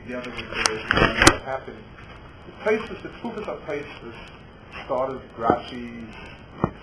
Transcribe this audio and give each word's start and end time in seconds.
together 0.00 0.30
with 0.30 0.38
the, 0.38 0.74
what 1.30 1.42
happened. 1.42 1.78
The 2.46 2.52
places, 2.62 3.02
the 3.02 3.08
Tzufas 3.20 3.46
of 3.48 3.62
places 3.64 4.14
started 4.84 5.20
Grashi's 5.36 6.14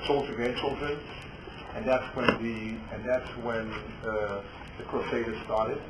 soldier 0.06 0.34
grandchildren, 0.36 1.00
and 1.76 1.86
that's 1.86 2.16
when 2.16 2.28
the 2.44 2.96
and 2.96 3.06
that's 3.06 3.30
when 3.38 3.72
uh, 4.04 4.42
the 4.78 4.84
Crusaders 4.88 5.42
started. 5.46 5.82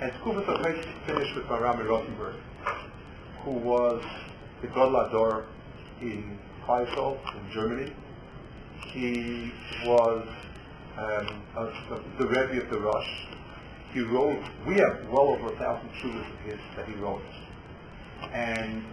And 0.00 0.12
Tzufas 0.12 0.46
of 0.46 0.60
places 0.60 0.86
finished 1.06 1.34
with 1.34 1.44
Marami 1.46 1.88
Rothenburg, 1.88 2.36
who 3.42 3.52
was 3.52 4.02
the 4.62 4.68
Godlador 4.68 5.46
in 6.00 6.38
Faisal 6.66 7.18
in 7.34 7.52
Germany. 7.52 7.92
He 8.86 9.52
was 9.84 10.26
um, 10.96 11.42
a, 11.56 11.64
a, 11.64 12.02
the 12.18 12.26
Rebbe 12.26 12.62
of 12.62 12.70
the 12.70 12.80
Rosh. 12.80 13.26
He 13.92 14.00
wrote, 14.00 14.42
we 14.66 14.74
have 14.74 15.08
well 15.10 15.28
over 15.28 15.52
a 15.52 15.56
thousand 15.56 15.88
shuvas 16.00 16.30
of 16.30 16.38
his 16.40 16.60
that 16.76 16.86
he 16.86 16.94
wrote. 16.94 17.22
And 18.32 18.84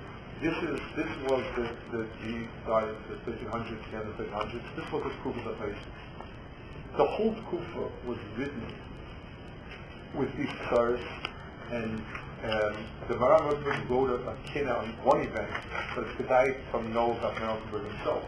this 0.41 0.55
is 0.63 0.79
this 0.95 1.07
was 1.29 1.43
the 1.55 1.69
the 1.91 2.07
he 2.21 2.47
died 2.67 2.89
in 2.89 2.95
the 3.09 3.31
1300s, 3.31 3.91
the 3.91 3.97
end 3.97 4.09
of 4.09 4.17
the 4.17 4.23
1300s. 4.25 4.75
This 4.75 4.91
was 4.91 5.03
the 5.03 5.09
Kufa 5.23 5.53
place. 5.55 5.75
The 6.97 7.05
whole 7.05 7.35
Kufa 7.49 7.89
was 8.07 8.17
written 8.37 8.63
with 10.15 10.35
these 10.37 10.49
stars, 10.67 11.01
and 11.71 12.01
um, 12.43 12.85
the 13.07 13.15
Maram 13.15 13.89
wrote 13.89 14.09
a, 14.09 14.29
a 14.29 14.35
kina 14.45 14.71
on 14.71 14.89
one 15.03 15.21
event, 15.21 15.51
but 15.95 16.05
it's 16.05 16.17
the 16.17 16.23
guy 16.23 16.55
from 16.71 16.93
Noel 16.93 17.19
Rosenberg 17.19 17.91
himself. 17.91 18.23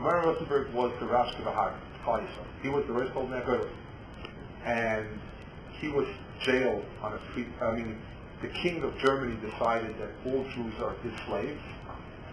Maram 0.00 0.26
Rosenberg 0.26 0.72
was 0.72 0.92
the 1.00 1.06
Rosh 1.06 1.34
Bahar, 1.42 1.74
He 2.62 2.68
was 2.68 2.84
the 2.86 2.92
Rosh 2.92 3.10
Neger, 3.10 3.68
and 4.64 5.08
he 5.80 5.88
was 5.88 6.06
jailed 6.42 6.84
on 7.02 7.12
a 7.12 7.18
free. 7.32 7.46
I 7.60 7.72
mean, 7.72 7.96
the 8.42 8.48
king 8.48 8.82
of 8.82 8.96
Germany 8.98 9.36
decided 9.40 9.96
that 9.98 10.10
all 10.26 10.44
Jews 10.54 10.74
are 10.80 10.94
his 11.02 11.12
slaves, 11.26 11.60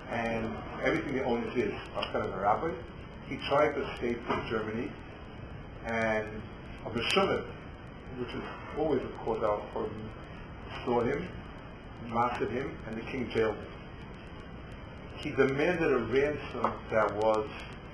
and 0.09 0.55
everything 0.83 1.15
they 1.15 1.23
own 1.23 1.43
is 1.43 1.53
his. 1.53 1.73
Outside 1.95 2.25
of 2.25 2.31
the 2.31 2.37
rabbi, 2.37 2.71
he 3.27 3.37
tried 3.47 3.73
to 3.73 3.91
escape 3.91 4.25
from 4.25 4.47
Germany, 4.49 4.91
and 5.85 6.27
a 6.85 6.89
Meshumet, 6.89 7.45
which 8.19 8.29
is 8.29 8.43
always 8.77 9.01
of 9.01 9.15
course 9.19 9.43
out 9.43 9.63
for 9.73 9.83
him, 9.83 10.09
saw 10.85 11.01
him, 11.01 11.27
mastered 12.07 12.51
him, 12.51 12.77
and 12.87 12.97
the 12.97 13.01
king 13.01 13.29
jailed 13.33 13.55
him. 13.55 13.65
He 15.17 15.31
demanded 15.31 15.91
a 15.91 15.97
ransom 15.97 16.71
that 16.91 17.15
was 17.15 17.47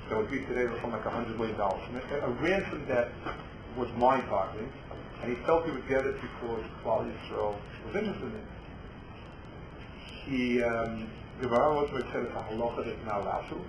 that 0.09 0.17
would 0.17 0.31
be 0.31 0.39
today 0.39 0.65
something 0.65 0.91
like 0.91 1.05
a 1.05 1.09
hundred 1.09 1.37
million 1.37 1.57
dollars. 1.57 1.81
A 2.11 2.29
ransom 2.29 2.85
that 2.89 3.11
was 3.77 3.87
mind-boggling 3.95 4.69
and 5.21 5.35
he 5.35 5.43
felt 5.45 5.65
he 5.65 5.71
would 5.71 5.87
get 5.87 6.05
it 6.05 6.15
because 6.21 6.63
Klal 6.83 7.05
Yisrael 7.05 7.55
was 7.85 7.95
interested 7.95 8.23
in 8.23 8.35
it. 8.35 8.47
He, 10.25 10.63
um, 10.63 11.09
the 11.41 11.47
said 11.49 12.23
it's 12.23 12.35
a 12.35 12.45
halacha 12.51 12.85
that's 12.85 13.05
not 13.05 13.21
allowed 13.21 13.49
to, 13.49 13.61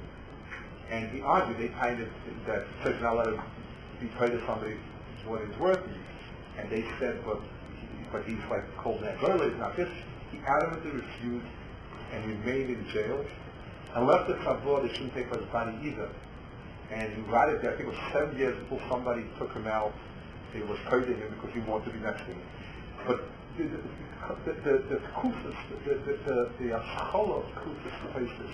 and 0.91 1.11
he 1.11 1.21
argued 1.23 1.59
they 1.59 1.75
kind 1.79 2.01
of 2.01 2.09
that 2.47 2.67
says 2.83 3.01
not 3.01 3.15
allowed 3.15 3.37
to 3.37 3.43
be 4.01 4.09
paid 4.19 4.31
to 4.31 4.45
somebody 4.47 4.77
what 5.27 5.43
it's 5.43 5.59
worth, 5.59 5.81
and 6.59 6.71
they 6.71 6.85
said, 6.99 7.23
but 7.25 7.41
but 8.11 8.25
he's 8.25 8.39
like 8.51 8.65
cold 8.77 9.03
that 9.03 9.17
early, 9.23 9.47
it's 9.47 9.59
not 9.59 9.77
this. 9.77 9.89
He 10.31 10.39
adamantly 10.39 10.95
refused 11.01 11.47
and 12.13 12.27
remained 12.27 12.71
in 12.71 12.87
jail 12.93 13.25
and 13.95 14.07
left 14.07 14.29
the 14.29 14.35
Chavor, 14.35 14.83
they 14.83 14.93
shouldn't 14.93 15.15
take 15.15 15.35
his 15.35 15.47
body 15.51 15.77
either. 15.85 16.09
And 16.91 17.13
he 17.13 17.21
rotted 17.23 17.63
there, 17.63 17.73
I 17.73 17.77
think 17.77 17.89
it 17.89 17.93
was 17.93 18.13
seven 18.13 18.37
years 18.37 18.57
before 18.59 18.81
somebody 18.91 19.25
took 19.39 19.53
him 19.53 19.67
out 19.67 19.93
he 20.53 20.63
was 20.63 20.79
praising 20.87 21.17
him 21.17 21.31
because 21.31 21.53
he 21.55 21.61
wanted 21.61 21.87
to 21.87 21.99
be 21.99 22.01
next 22.01 22.23
to 22.23 22.33
him. 22.33 22.43
But 23.07 23.25
the 23.57 23.65
the 24.45 24.53
the 24.53 24.73
the 24.89 25.01
kufas, 25.17 25.57
the 25.85 25.95
the 25.95 26.51
the, 26.59 26.75
of 26.75 27.45
places 28.13 28.51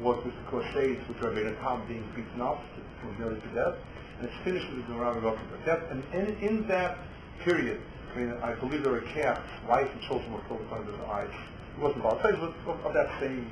was 0.00 0.24
with 0.24 0.34
the 0.34 0.42
Crusades, 0.48 1.06
with 1.08 1.20
Rabbi 1.20 1.42
Tam 1.60 1.86
being 1.86 2.04
beaten 2.16 2.40
up 2.40 2.62
to 2.76 3.22
nearly 3.22 3.40
to 3.40 3.48
death, 3.48 3.74
and 4.18 4.28
it's 4.28 4.36
finished 4.44 4.66
with 4.72 4.86
the 4.88 4.94
Rabbi 4.94 5.18
Rothenburg. 5.20 5.64
That 5.66 5.82
and 5.90 6.02
in, 6.14 6.36
in 6.40 6.68
that 6.68 6.98
period, 7.44 7.80
I 8.14 8.18
mean, 8.18 8.32
I 8.42 8.54
believe 8.54 8.82
there 8.82 8.92
were 8.92 9.02
calves, 9.02 9.40
wives 9.68 9.90
and 9.92 10.00
children 10.02 10.32
were 10.32 10.40
killed 10.48 10.66
under 10.72 10.92
the 10.92 11.04
eyes. 11.06 11.30
It 11.76 11.80
wasn't 11.80 12.00
about 12.04 12.24
it 12.24 12.40
was 12.40 12.54
of, 12.66 12.94
that 12.94 13.10
same 13.20 13.50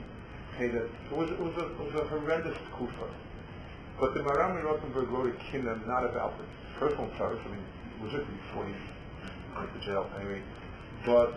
that 0.59 0.75
it 0.75 1.13
was 1.13 1.31
it 1.31 1.39
was 1.39 1.55
a 1.57 1.67
it 1.67 1.79
was 1.79 1.95
a 1.95 2.05
horrendous 2.09 2.57
kufa. 2.77 3.09
But 4.01 4.15
the 4.15 4.21
Marami 4.21 4.65
Rothenburg 4.65 5.09
wrote 5.09 5.35
a 5.35 5.51
kingdom 5.51 5.83
not 5.87 6.05
about 6.05 6.35
the 6.39 6.45
personal 6.79 7.11
service. 7.19 7.41
I 7.45 7.49
mean, 7.49 7.65
legitimately 8.03 8.37
before 8.49 8.67
he 8.67 8.75
went 9.57 9.73
to 9.75 9.87
jail 9.87 10.11
anyway. 10.19 10.43
But 11.05 11.35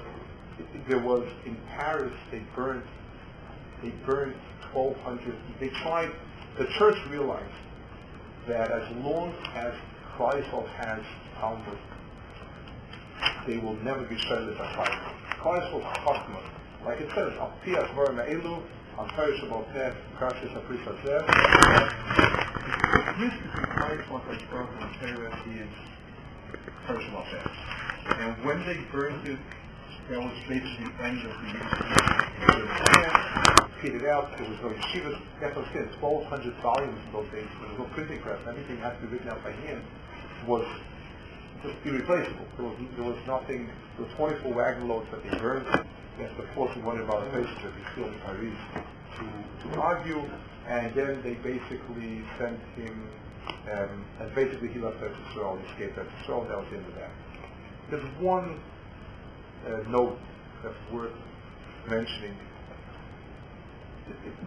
there 0.87 0.99
was 0.99 1.27
in 1.45 1.55
Paris 1.69 2.13
they 2.31 2.43
burned 2.55 2.83
they 3.81 3.89
burned 4.05 4.35
1,200. 4.73 5.35
They 5.59 5.69
tried. 5.69 6.11
The 6.57 6.65
church 6.77 6.97
realized 7.09 7.53
that 8.47 8.71
as 8.71 8.95
long 8.97 9.33
as 9.55 9.73
Christ 10.15 10.47
has 10.47 11.03
Talmud, 11.39 11.77
they 13.47 13.57
will 13.57 13.75
never 13.77 14.03
be 14.03 14.17
shredded 14.17 14.57
by 14.57 14.73
fire. 14.75 15.15
Will 15.73 15.81
chachma. 15.81 16.43
Like 16.85 17.01
it 17.01 17.09
says, 17.15 17.33
Al 17.39 17.53
Pias 17.65 17.93
Vara 17.95 18.13
Me'elu, 18.13 18.61
Al 18.97 19.07
Perish 19.07 19.41
Abal 19.41 19.71
Peh, 19.73 19.91
Krashis 20.17 20.53
Apris 20.53 20.83
Hazeh. 20.83 21.25
Between 23.07 23.31
Christ, 23.51 24.11
what 24.11 24.23
has 24.23 24.41
broken, 24.43 24.77
and 24.81 24.93
Torah 24.99 25.39
is 25.47 25.69
personal 26.87 27.21
affairs. 27.21 27.57
And 28.19 28.45
when 28.45 28.65
they 28.65 28.79
burned 28.91 29.27
it, 29.27 29.39
that 30.09 30.19
was 30.19 30.33
basically 30.47 30.85
the 30.85 31.03
end 31.03 31.19
of 31.23 31.31
the 31.31 31.71
faded 33.81 34.05
out. 34.05 34.37
There 34.37 34.47
was 34.47 34.59
no 34.61 34.69
yeshivas. 34.69 35.17
That's 35.41 35.55
what 35.55 35.65
I 35.65 35.73
said. 35.73 35.89
1,200 35.99 36.53
volumes 36.61 37.01
in 37.05 37.11
those 37.11 37.29
days. 37.33 37.49
There 37.59 37.69
was 37.69 37.79
no 37.79 37.85
printing 37.95 38.21
press. 38.21 38.39
Everything 38.47 38.77
had 38.77 38.93
to 39.01 39.07
be 39.07 39.17
written 39.17 39.29
out 39.29 39.43
by 39.43 39.51
hand. 39.51 39.81
Was 40.47 40.65
just 41.63 41.75
irreplaceable. 41.85 42.45
There 42.57 42.65
was 42.65 42.77
there 42.95 43.05
was 43.05 43.17
nothing. 43.27 43.69
There 43.97 44.05
was 44.05 44.13
24 44.15 44.53
wagon 44.53 44.87
loads 44.87 45.07
that 45.11 45.21
they 45.23 45.37
burned. 45.37 45.65
That's 46.17 46.33
the 46.37 46.43
of 46.43 46.83
one 46.83 46.99
of 46.99 47.09
our 47.09 47.25
faces 47.31 47.57
that 47.61 47.73
he 47.73 47.83
still 47.93 48.07
in 48.07 48.19
Paris 48.25 48.57
to 49.17 49.25
to 49.69 49.81
argue. 49.81 50.21
And 50.67 50.93
then 50.93 51.21
they 51.23 51.33
basically 51.41 52.21
sent 52.37 52.59
him 52.77 53.09
um, 53.47 54.05
and 54.19 54.35
basically 54.35 54.69
he 54.69 54.79
left 54.79 54.97
Eretz 54.99 55.15
Yisrael, 55.33 55.59
he 55.61 55.71
escaped 55.71 55.97
Eretz 55.97 56.09
Yisrael, 56.23 56.47
that 56.47 56.57
was 56.57 56.67
the 56.71 56.77
end 56.77 56.87
of 56.87 56.95
that. 56.95 57.11
There's 57.89 58.21
one 58.21 58.59
uh, 59.67 59.89
note 59.89 60.17
that's 60.63 60.75
worth 60.91 61.13
mentioning. 61.89 62.35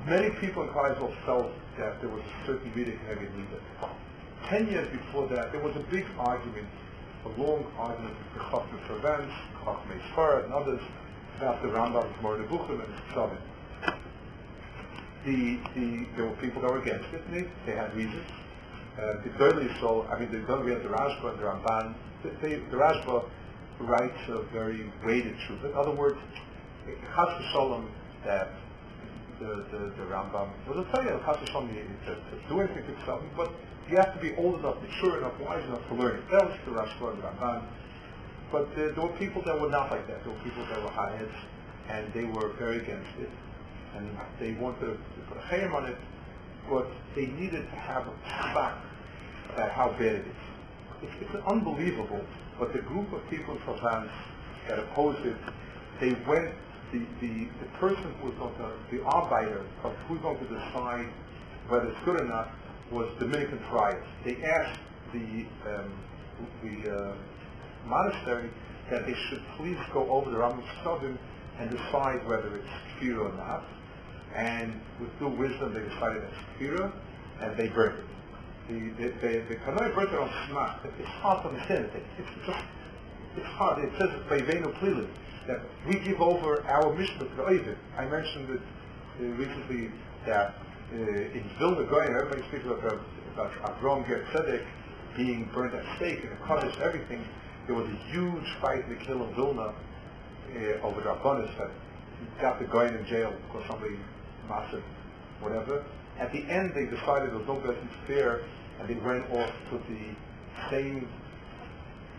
Many 0.06 0.30
people 0.40 0.62
in 0.62 0.68
Kleisel 0.70 1.14
felt 1.24 1.50
that 1.78 2.00
there 2.00 2.10
was 2.10 2.22
a 2.22 2.46
certain 2.46 2.70
Vedic 2.72 2.98
heavy 3.06 3.26
leader. 3.26 3.60
Ten 4.48 4.66
years 4.68 4.88
before 4.90 5.26
that, 5.28 5.52
there 5.52 5.62
was 5.62 5.74
a 5.76 5.84
big 5.90 6.04
argument, 6.18 6.68
a 7.24 7.40
long 7.40 7.64
argument 7.78 8.14
with 8.18 8.42
the 8.42 8.48
Chachmei 8.50 8.86
Provence, 8.86 9.32
Chachmei 9.64 10.44
and 10.44 10.52
others 10.52 10.80
about 11.38 11.62
the 11.62 11.68
Rambam's 11.68 12.22
Moreh 12.22 12.44
Nevuchim 12.44 12.84
and 12.84 12.94
Ksavim. 13.10 13.38
The, 15.24 15.58
the, 15.74 16.06
there 16.16 16.26
were 16.26 16.36
people 16.36 16.60
that 16.62 16.70
were 16.70 16.82
against 16.82 17.08
it, 17.14 17.22
and 17.26 17.34
they, 17.34 17.50
they 17.64 17.76
had 17.76 17.94
reasons 17.96 18.26
uh, 18.98 19.14
thirdly 19.38 19.68
so, 19.80 20.06
I 20.10 20.18
mean, 20.18 20.30
the, 20.30 20.38
we 20.62 20.70
have 20.70 20.82
the 20.82 20.88
Rashba 20.88 21.30
and 21.30 21.38
the 21.38 21.44
Ramban. 21.44 21.94
The, 22.22 22.30
the, 22.40 22.56
the 22.70 22.76
Rashba 22.76 23.24
writes 23.80 24.18
a 24.28 24.42
very 24.52 24.90
weighted 25.04 25.36
truth. 25.46 25.64
In 25.64 25.74
other 25.74 25.90
words, 25.90 26.18
Chas 27.14 27.42
Shalom 27.52 27.90
that 28.24 28.50
the, 29.40 29.66
the, 29.70 29.78
the 29.96 30.04
Rambam 30.08 30.48
will 30.68 30.84
tell 30.86 31.02
you 31.02 31.20
Chas 31.24 31.36
Shalom 31.48 31.68
to, 31.68 32.14
to 32.14 32.48
do 32.48 32.60
anything 32.60 32.84
to 32.86 33.06
something, 33.06 33.30
but 33.36 33.52
you 33.90 33.96
have 33.96 34.14
to 34.14 34.20
be 34.20 34.34
old 34.36 34.60
enough, 34.60 34.76
mature 34.80 35.18
enough, 35.18 35.38
wise 35.40 35.64
enough 35.64 35.86
to 35.88 35.94
learn 35.94 36.16
it. 36.16 36.30
That 36.30 36.46
was 36.46 36.58
the 36.64 36.70
Rashba 36.72 37.12
and 37.12 37.22
the 37.22 37.26
Ramban. 37.26 37.62
But 38.52 38.70
uh, 38.72 38.94
there 38.94 39.02
were 39.02 39.16
people 39.18 39.42
that 39.42 39.60
were 39.60 39.70
not 39.70 39.90
like 39.90 40.06
that. 40.06 40.22
There 40.24 40.32
were 40.32 40.40
people 40.40 40.64
that 40.66 40.82
were 40.82 40.90
hotheads, 40.90 41.34
and 41.88 42.12
they 42.12 42.24
were 42.24 42.52
very 42.58 42.76
against 42.76 43.10
it, 43.20 43.30
and 43.96 44.08
they 44.38 44.52
wanted 44.52 44.80
to 44.80 44.98
put 45.28 45.38
a 45.38 45.74
on 45.74 45.86
it, 45.86 45.96
but 46.68 46.86
they 47.14 47.26
needed 47.26 47.68
to 47.70 47.76
have 47.76 48.06
a 48.06 48.14
fact 48.54 48.84
about 49.52 49.70
how 49.70 49.90
bad 49.92 50.16
it 50.16 50.26
is. 50.26 50.36
It's, 51.02 51.12
it's 51.20 51.44
unbelievable, 51.46 52.20
but 52.58 52.72
the 52.72 52.80
group 52.80 53.12
of 53.12 53.28
people 53.30 53.54
in 53.54 53.60
Provence 53.60 54.10
that 54.68 54.78
opposed 54.78 55.24
it, 55.26 55.36
they 56.00 56.12
went, 56.26 56.54
the, 56.92 57.00
the, 57.20 57.48
the 57.60 57.68
person 57.78 58.14
who 58.20 58.28
was 58.28 58.36
going 58.38 58.54
to, 58.56 58.96
the 58.96 59.02
arbiter 59.04 59.64
of 59.82 59.92
who's 60.08 60.20
going 60.20 60.38
to 60.38 60.44
decide 60.44 61.06
whether 61.68 61.88
it's 61.88 62.04
good 62.04 62.20
or 62.20 62.24
not 62.24 62.50
was 62.90 63.08
Dominican 63.18 63.58
friars. 63.70 64.04
They 64.24 64.42
asked 64.42 64.80
the, 65.12 65.44
um, 65.66 65.92
the 66.62 66.94
uh, 66.94 67.14
monastery 67.86 68.50
that 68.90 69.06
they 69.06 69.14
should 69.28 69.42
please 69.56 69.78
go 69.92 70.08
over 70.10 70.30
the 70.30 70.36
Rambam 70.36 71.18
and 71.58 71.70
decide 71.70 72.26
whether 72.26 72.56
it's 72.56 72.68
pure 72.98 73.20
or 73.20 73.32
not 73.32 73.64
and 74.34 74.80
with 75.00 75.16
due 75.18 75.28
wisdom 75.28 75.74
they 75.74 75.80
decided 75.80 76.22
it's 76.22 76.60
Kira, 76.60 76.92
and 77.40 77.56
they 77.56 77.68
burned 77.68 77.98
it. 77.98 78.04
The, 78.68 78.78
the, 79.02 79.08
the, 79.20 79.44
the 79.48 79.56
Kanoi 79.56 79.94
burned 79.94 80.12
it 80.12 80.18
on 80.18 80.30
Shema. 80.46 80.76
It's 80.98 81.08
hard 81.08 81.42
to 81.42 81.48
understand 81.50 81.84
it. 81.84 82.02
It's 82.18 82.46
just, 82.46 82.64
it's 83.36 83.46
hard. 83.46 83.84
It 83.84 83.92
says 83.98 84.10
it 84.10 84.28
by 84.28 84.40
Venu 84.40 84.72
Plilin 84.74 85.08
that 85.46 85.60
we 85.86 85.98
give 85.98 86.20
over 86.20 86.64
our 86.66 86.94
mission 86.94 87.18
to 87.18 87.24
the 87.24 87.44
Ovid. 87.44 87.76
I 87.98 88.06
mentioned 88.06 88.50
it 88.50 88.60
uh, 89.20 89.24
recently 89.36 89.90
that 90.26 90.54
uh, 90.92 90.96
in 90.96 91.50
Vilna 91.58 91.84
Gaon, 91.84 92.16
everybody 92.16 92.42
speaks 92.48 92.64
about, 92.64 93.00
about 93.34 93.52
Avram 93.62 94.04
Tzedek 94.06 94.64
being 95.16 95.48
burned 95.52 95.74
at 95.74 95.84
stake 95.96 96.20
and 96.22 96.32
the 96.32 96.46
Kaddish, 96.46 96.76
everything. 96.78 97.24
There 97.66 97.74
was 97.74 97.88
a 97.88 97.96
huge 98.10 98.46
fight 98.60 98.84
in 98.84 98.90
the 98.90 99.04
Kill 99.04 99.22
of 99.22 99.34
Vilna 99.34 99.72
uh, 99.72 100.86
over 100.86 101.00
Rabbanis 101.02 101.56
that 101.58 101.70
got 102.40 102.58
the 102.58 102.66
guy 102.66 102.88
in 102.88 103.04
jail 103.06 103.32
because 103.46 103.66
somebody 103.68 103.96
massive, 104.48 104.82
whatever. 105.40 105.84
At 106.18 106.32
the 106.32 106.44
end, 106.48 106.72
they 106.74 106.86
decided 106.86 107.30
there 107.30 107.38
was 107.38 107.46
no 107.46 107.56
blessing 107.56 107.88
fair, 108.06 108.42
and 108.78 108.88
they 108.88 108.94
went 108.94 109.28
off 109.30 109.52
to 109.70 109.78
the 109.88 110.70
same 110.70 111.08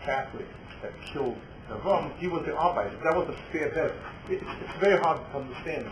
Catholic 0.02 0.46
that 0.82 0.92
killed 1.12 1.36
Avram. 1.70 2.16
He 2.18 2.28
was 2.28 2.44
the 2.44 2.52
Arbeit. 2.52 3.02
That 3.02 3.16
was 3.16 3.28
a 3.28 3.52
fair 3.52 3.72
death. 3.72 3.92
It, 4.30 4.42
it's 4.42 4.80
very 4.80 5.00
hard 5.00 5.20
to 5.32 5.38
understand. 5.38 5.86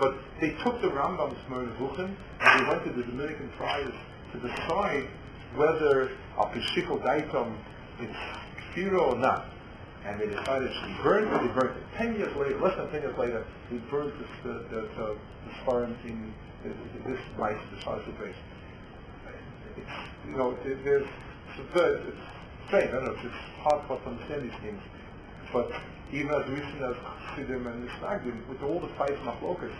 But 0.00 0.16
they 0.40 0.50
took 0.62 0.80
the 0.82 0.88
Rambam's 0.88 1.38
Moreh 1.48 1.66
Nevuchim, 1.66 2.14
and 2.40 2.60
they 2.60 2.68
went 2.68 2.84
to 2.84 2.90
the 2.90 3.04
Dominican 3.04 3.50
friars 3.56 3.94
to 4.32 4.40
decide 4.40 5.06
whether 5.54 6.10
a 6.38 6.46
Peshikol 6.46 7.00
Daitom 7.00 7.56
is 8.00 8.14
Kfiro 8.74 9.12
or 9.12 9.16
not 9.16 9.46
and 10.04 10.20
they 10.20 10.26
decided 10.26 10.68
to 10.68 10.98
burn 11.02 11.24
it. 11.24 11.30
They 11.30 11.60
burned 11.60 11.76
it. 11.76 11.84
Ten 11.96 12.14
years 12.14 12.34
later, 12.36 12.60
less 12.60 12.76
than 12.76 12.90
ten 12.90 13.02
years 13.02 13.18
later, 13.18 13.44
they 13.70 13.78
burned 13.90 14.12
this, 14.20 14.28
the, 14.42 14.52
the, 14.70 14.80
the, 14.96 15.16
the 15.16 15.50
Sfarim 15.64 15.96
in 16.04 16.32
this 17.06 17.20
mice, 17.38 17.56
the 17.70 17.80
Sarsu 17.82 18.16
place. 18.16 18.34
You 20.28 20.36
know, 20.36 20.56
it, 20.64 20.84
there's, 20.84 21.06
it's, 21.58 21.76
it's 21.76 22.16
strange, 22.68 22.88
I 22.88 22.92
don't 22.92 23.04
know, 23.04 23.12
it's 23.12 23.34
hard 23.60 23.86
for 23.86 23.96
us 23.96 24.02
to 24.04 24.10
understand 24.10 24.44
these 24.44 24.60
things. 24.62 24.80
But 25.52 25.70
even 26.12 26.30
as 26.30 26.48
recent 26.48 26.82
as 26.82 26.96
Chassidim 27.28 27.66
and 27.66 27.88
Misnagdim, 27.88 28.48
with 28.48 28.62
all 28.62 28.80
the 28.80 28.88
and 28.88 29.26
Machlokas, 29.26 29.74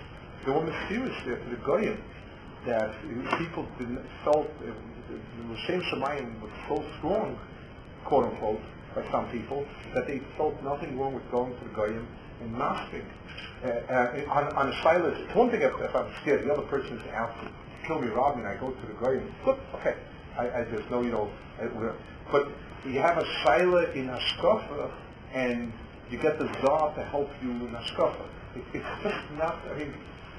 they 0.45 0.53
were 0.53 0.63
mysterious 0.65 1.17
there 1.25 1.37
to 1.37 1.51
the 1.51 1.57
Goyim, 1.65 2.03
that 2.67 2.95
people 3.39 3.67
didn't, 3.79 4.05
felt, 4.25 4.47
uh, 4.47 4.73
the 5.49 5.57
Shem 5.67 5.83
Shemayim 5.83 6.41
was 6.41 6.51
so 6.69 6.85
strong, 6.99 7.39
quote 8.05 8.25
unquote, 8.25 8.61
by 8.95 9.05
some 9.11 9.29
people 9.31 9.67
that 9.95 10.07
they 10.07 10.21
felt 10.37 10.61
nothing 10.63 10.99
wrong 10.99 11.15
with 11.15 11.29
going 11.31 11.53
to 11.59 11.65
the 11.65 11.75
Goyim 11.75 12.07
and 12.41 12.53
masking. 12.53 13.05
Uh, 13.63 13.69
uh, 13.69 14.25
on, 14.31 14.45
on 14.57 14.69
a 14.69 14.83
silence, 14.83 15.17
it's 15.21 15.35
one 15.35 15.51
thing 15.51 15.63
if, 15.63 15.73
if 15.81 15.95
I'm 15.95 16.13
scared, 16.23 16.45
the 16.47 16.53
other 16.53 16.67
person 16.67 16.99
is 16.99 17.07
out 17.13 17.35
to 17.43 17.51
kill 17.87 18.01
me, 18.01 18.09
rob 18.09 18.37
me, 18.37 18.43
and 18.43 18.49
I 18.49 18.57
go 18.57 18.71
to 18.71 18.87
the 18.87 18.93
Goyim. 18.95 19.33
Good, 19.45 19.59
okay. 19.77 19.97
I, 20.37 20.61
I 20.61 20.65
just 20.65 20.91
know, 20.91 21.03
you 21.03 21.13
know, 21.13 21.31
uh, 21.61 21.93
but 22.31 22.49
you 22.85 22.99
have 23.01 23.19
a 23.19 23.27
silent 23.45 23.95
in 23.95 24.09
Hashkafa, 24.09 24.91
and 25.33 25.73
you 26.11 26.19
get 26.19 26.39
the 26.39 26.47
Zah 26.61 26.93
to 26.95 27.05
help 27.05 27.31
you 27.43 27.51
in 27.51 27.69
Hashkafa. 27.69 28.27
It, 28.57 28.65
it's 28.75 29.03
just 29.03 29.31
not, 29.39 29.59
I 29.73 29.79
mean, 29.79 29.95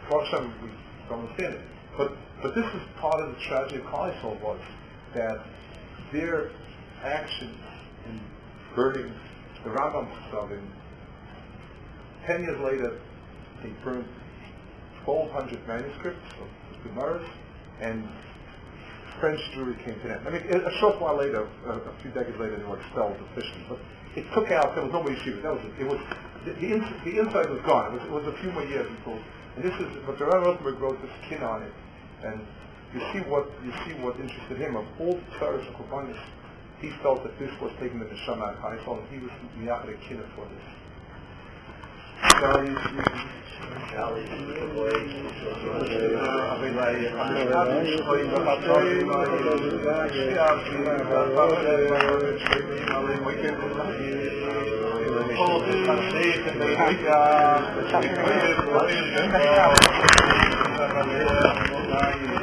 for 0.10 0.26
some, 0.30 0.54
we 0.62 0.70
don't 1.10 1.22
understand 1.22 1.56
it. 1.56 1.62
But, 1.98 2.18
but 2.42 2.54
this 2.54 2.66
is 2.66 2.82
part 2.98 3.20
of 3.22 3.36
the 3.36 3.42
tragedy 3.42 3.78
of 3.78 3.86
Kalisol 3.86 4.40
was 4.42 4.60
that 5.14 5.46
their 6.12 6.52
actions 7.04 7.58
in 8.06 8.20
burning 8.76 9.12
the 9.64 9.70
Rambam 9.72 10.08
Ksavim. 10.30 10.62
Ten 12.26 12.44
years 12.44 12.60
later, 12.60 13.00
he 13.64 13.70
burned 13.84 14.08
1,200 15.06 15.68
manuscripts 15.68 16.26
of 16.42 16.84
the 16.84 16.90
Gemaras, 16.90 17.26
and 17.80 18.08
French 19.20 19.40
Jewry 19.56 19.78
came 19.84 20.00
to 20.02 20.08
them. 20.08 20.28
I 20.28 20.30
mean, 20.30 20.44
a 20.44 20.72
short 20.80 21.00
while 21.00 21.18
later, 21.18 21.48
a, 21.66 21.72
a 21.72 21.94
few 22.02 22.12
decades 22.12 22.38
later, 22.38 22.58
they 22.58 22.64
were 22.64 22.80
expelled 22.80 23.18
officially. 23.32 23.64
But 23.70 23.80
it 24.16 24.26
took 24.34 24.52
out, 24.52 24.76
there 24.76 24.84
was 24.84 24.94
no 24.94 25.04
yeshiva. 25.04 25.42
That 25.42 25.54
was 25.54 25.66
it. 25.80 25.88
was, 25.88 26.00
the, 26.46 26.54
the, 26.54 26.76
ins, 26.76 26.86
the 27.04 27.20
inside 27.20 27.50
was 27.50 27.62
gone. 27.66 27.94
It 27.94 28.00
was, 28.00 28.04
it 28.04 28.12
was 28.12 28.28
a 28.28 28.38
few 28.42 28.52
more 28.52 28.66
years 28.66 28.90
before. 28.90 29.20
and 29.56 29.64
this 29.64 29.74
is, 29.80 29.88
but 30.06 30.20
Rabbi 30.20 30.38
Rosenberg 30.38 30.80
wrote 30.80 31.02
this 31.02 31.12
kin 31.30 31.44
on 31.44 31.64
it, 31.64 31.74
and 32.24 32.46
you 32.94 33.00
see 33.14 33.20
what, 33.30 33.50
you 33.64 33.72
see 33.86 33.94
what 34.02 34.20
interested 34.20 34.58
him. 34.58 34.76
Of 34.76 34.86
all 35.00 35.14
the 35.14 35.38
Tzaras 35.38 35.66
and 35.66 35.76
Korbanis, 35.76 36.20
he 36.82 36.90
felt 37.02 37.24
that 37.24 37.38
this 37.40 37.52
was 37.62 37.72
taking 37.80 38.00
the 38.00 38.06
neshama 38.06 38.54
at 38.54 38.60
Haifel, 38.62 39.00
and 39.00 39.08
he 39.10 39.20
was 39.20 39.32
a 39.90 39.94
kinner 40.04 40.28
for 40.36 40.46
this. 40.46 40.64